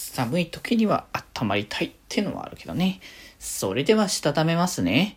[0.00, 3.00] 寒い時には温まりたいってのはあるけどね。
[3.38, 5.16] それではしたためますね。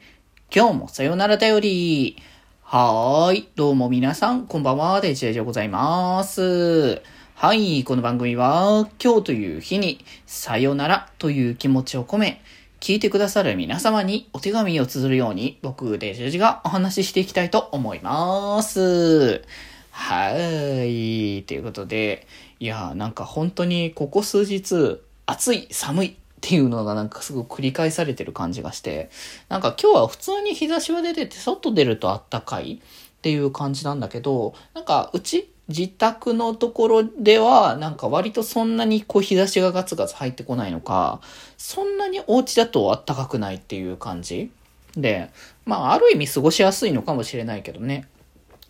[0.54, 2.18] 今日もさよならだより。
[2.62, 3.50] はーい。
[3.56, 5.00] どうも皆さん、こんばんは。
[5.00, 7.02] デジェジでございます。
[7.34, 7.84] はい。
[7.86, 12.42] この番組は、今日という日に、さよならという気持ちを込め、
[12.82, 19.44] 聞いてくださる皆様にお手紙を綴るように、僕、デジェジがお話ししていきたいと思います。
[19.92, 21.44] はーい。
[21.44, 22.28] ということで、
[22.60, 29.10] いや、なんか本当にここ数日、暑い、寒いっていうのがなんかすごく繰り返されてる感じがして、
[29.50, 32.80] なんか今日は普通に日差しは出てて、外出るとあったかいっ
[33.22, 41.22] ていう感じなんだけど、なんかうち、自宅のところでは、なんか割とそんなにこう日差しがガツガツ入ってこないのか、
[41.58, 44.52] そんなにお家だとあったかくないっていう感じ
[44.98, 45.30] で、
[45.66, 48.08] まあある意味過ごしやすいのかもしれないけどね。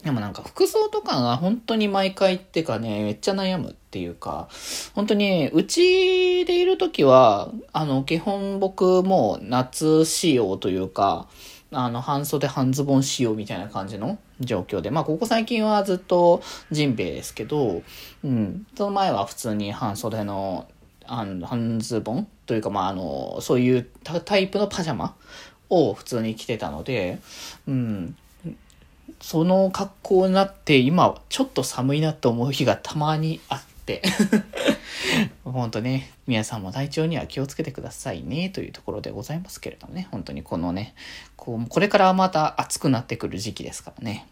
[0.04, 4.50] でもなんか服装とかが本当に毎回ってかね、めっちゃ悩むっていうか、
[4.94, 11.28] 本当に、うちでいる時は、あの、基本僕も夏仕様というか、
[11.72, 17.82] あの、半袖半ズボン仕様みたいな感じの状況で、まあ、ここ最近はずっとジンベエですけど、
[18.24, 20.68] うん、その前は普通に半袖の、
[21.06, 23.88] あの、半ズボンというか、まあ、あの、そういう
[24.26, 25.16] タイプのパジャマ
[25.70, 27.20] を普通に着てたので、
[27.68, 28.16] うん、
[29.22, 34.02] その格好になって今ちょっと寒いなと思う日がたまにあって。
[35.44, 40.96] 本当ね、皆さんも体調には気をつけてくださいねというところでございますけれどもね、本当にこのね、
[41.36, 44.26] こうこれからまた暑くなってくる時期ですからね。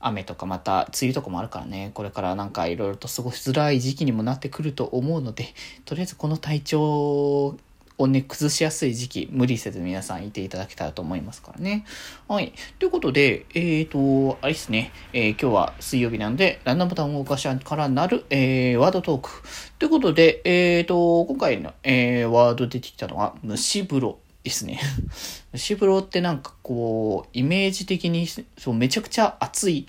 [0.00, 5.52] 雨とかまた梅雨とかもあるからね、これからなんかいろいろと過ごしづらい時期にもなってくると思うので、
[5.84, 7.56] とりあえずこの体調
[7.98, 11.84] をね、崩しやすい時期、無理せず皆さんいていただけたらと思いますからね。
[12.28, 12.52] はい。
[12.78, 19.30] ということで、えっ、ー、と、あれですね、えー、今日は水曜日なので、ランダムボタンを動かしからなる、えー、ワードトーク。
[19.78, 24.78] ということで、えっ、ー、と、今回の、えー、ワード出てきたのは、蒸し風呂ですね。
[25.54, 29.86] 蒸し風呂ってなんかこう、イメージ的に、そう、めちゃくちゃ熱い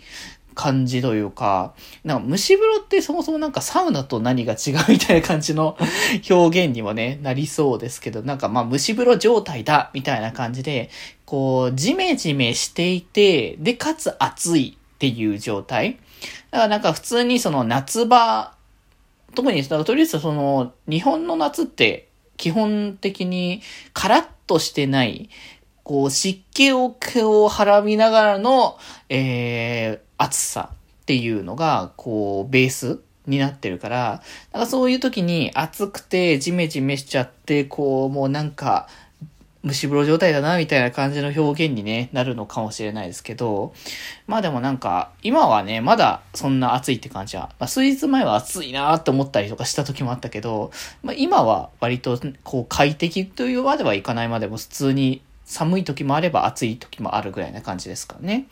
[0.57, 5.77] 感じというか、なんか蒸し風呂ってそもそもなんかサウナと何が違うみたいな感じの
[6.29, 10.89] 表現にもね、なりそうですけど、なんかまあ蒸し風呂状態だみたいな感じで、
[11.25, 15.99] こう、ジメジメしていて、で、かつ暑いっていう状態。
[16.49, 18.55] だからなんか普通にその夏場、
[19.35, 23.61] 特に、とりあえずその、日本の夏って基本的に
[23.93, 25.29] カラッとしてない、
[25.83, 28.79] こう、湿気ををはらみながらの、
[29.09, 38.87] えー、暑さっていうのが、こう、ベースになってるから、だかそういう時に暑くてジメジメしちゃって、こう、もうなんか、
[39.65, 43.73] 蒸し風呂状態だな、みたいな感じの表現にね、なるのかもしれないですけど、
[44.25, 50.71] まあでもなんか、今はね、まだそんな暑いって感じは、まあ数日前は暑いなーって思ったりとかした時もあったけど、
[51.03, 58.47] まあ今は割とこう快適というまではいかないまでも普通に寒い時もあれば暑い時もあるぐらいな感じですからね。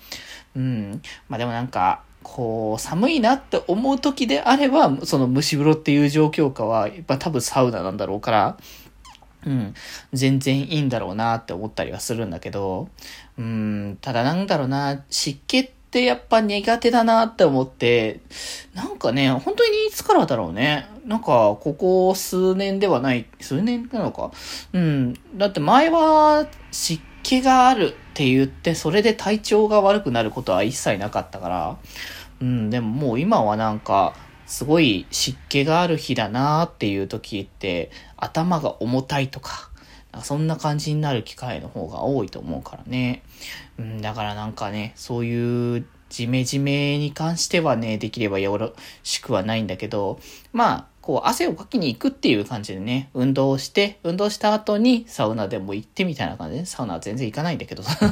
[0.55, 1.01] うん。
[1.29, 8.57] まあでもなんか、こう、寒いなって思う時であれば、その蒸し風呂っていう状況下は、やっぱ多分サウナなんだろうから、
[9.45, 9.73] うん、
[10.13, 12.89] 全然いいんだろうなって思ったりはするんだけど、
[13.37, 18.19] うん、ただなんだろうな、湿気ってやっぱ苦手だなって思って、
[18.73, 20.89] なんかね、本当にいつからだろうね。
[21.05, 24.31] なんか、ここ数年ではない、数年なのか。
[24.73, 25.13] うん。
[25.35, 31.77] だって前は湿気があるって言って、それで体調が悪くなることは一切なかったから、
[32.41, 39.69] うん、でももう今はなんか、すごい湿気がある日だなっていう時って、頭が重たいとか、
[40.23, 43.23] そんな感じになる機会の方が多いと思うからね。
[43.77, 50.19] うん、だからなんかね、そういうジメジメに関してはね、できればよろしくはないんだけど、
[50.53, 57.95] まあ、こう、汗をかきに行くっていう感じでね、運動をして、運動した後にサウナでも行ってみたいな感じで、サウナは全然行かないんだけどさ。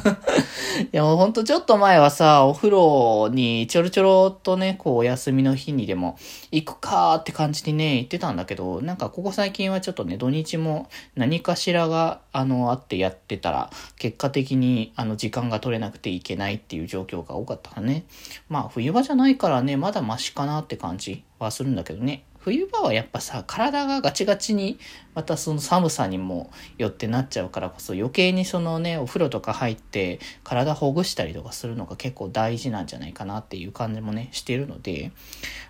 [0.94, 6.20] いや、もうほんとちょっと前はさ、お風呂にちょろちょろとね、こう、お休みの日にでも
[6.52, 18.04] 行くかーって感じにね、行ってたんだけど、なんかここ最近はちょっとね、土日も何かしらが、あの、あってやってたら、結果的に、あの、時間が取れなくていけないっていう状況が多かったからね。
[18.50, 22.26] まあ、冬場じゃないからね、まだマシかなって感じはするんだけどね。
[22.44, 24.78] 冬場はやっぱさ、体がガチガチに、
[25.16, 35.12] またその寒さにもよってなっちゃうからこそ余計にそのね、お風呂とか入って体ほぐしたりとかするのが結構大事なんじゃないかなっていう感じもね、してるので、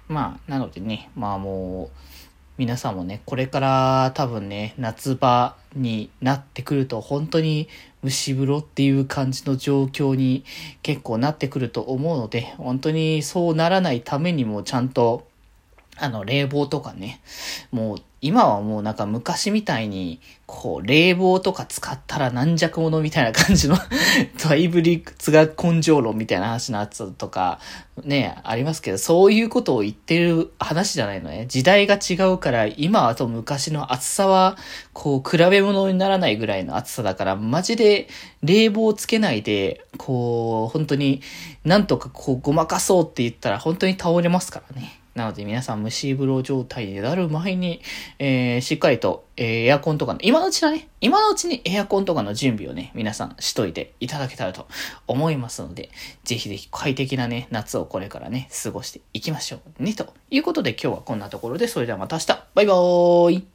[0.08, 1.98] まあ、なのでね、まあもう、
[2.58, 7.68] 皆さんもね、これから多分ね、夏場になってくると本当に
[8.04, 10.44] 蒸し風呂っていう感じの状況に
[10.82, 15.28] 結構なってくると思うので、本当にそうならないためにもちゃんと
[15.98, 17.22] あの、冷房とかね。
[17.72, 23.78] もう、今はもうなんか昔みたいに、こう、冷房とか使ったら軟弱者みたいな感じの
[24.48, 27.60] だいぶ理屈が根性論みたいな話のやつとか、
[28.04, 31.46] ね、ありますけど、そういうことを言ってる話じゃないのね。
[31.50, 34.58] 時代が違うから、今と昔の暑さは、
[34.94, 38.08] こう、比べ物にならないぐらいの暑さだから、マジで
[38.42, 41.22] 冷房つけないで、こう、本当に
[41.66, 45.03] なんとかこう、ごまかそうって言ったら、本当に倒れますからね。
[45.16, 47.82] なので皆さん蒸し風呂状態になる前に、
[48.18, 54.68] えー、しっかりと、えー、エアコンとかの、今のうちだね、今のうちにエアコンとかの準備をね、皆さんしといていただけたらと
[55.08, 55.90] 思いますので、
[56.24, 63.53] ぜひぜひ快適なね、夏をこれからね、過ごしていきましょうね、ということで今日はこんなところで、それではまた明日、バイバーイ。